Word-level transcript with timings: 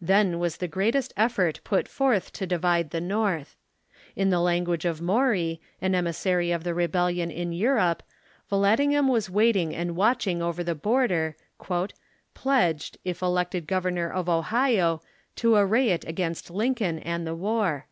Then 0.00 0.38
was 0.38 0.58
the 0.58 0.68
greatest 0.68 1.12
effort 1.16 1.58
put 1.64 1.88
forth 1.88 2.32
to 2.34 2.46
divide 2.46 2.90
the 2.90 2.98
l!^orth. 3.00 3.56
In 4.14 4.30
the 4.30 4.38
language 4.38 4.84
of 4.84 5.02
Maury, 5.02 5.60
an 5.80 5.96
emissary 5.96 6.52
of 6.52 6.62
the 6.62 6.70
rehellion 6.72 7.28
in 7.34 7.52
Europe, 7.52 8.04
Vallandig 8.52 8.92
ham 8.92 9.08
was 9.08 9.28
waiting 9.28 9.74
and 9.74 9.96
watching 9.96 10.40
over 10.40 10.62
the 10.62 10.78
horder, 10.84 11.34
"pledged, 12.34 12.98
if 13.04 13.20
elected 13.20 13.66
Governor 13.66 14.08
of 14.12 14.28
Ohio, 14.28 15.00
to 15.34 15.56
array 15.56 15.88
it 15.88 16.04
against 16.06 16.52
Lincoln 16.52 17.00
and 17.00 17.26
the 17.26 17.34
war." 17.34 17.82